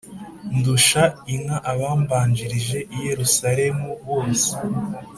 [0.57, 1.03] ndusha
[1.33, 4.51] inka abambanjirije i Yerusalemu bose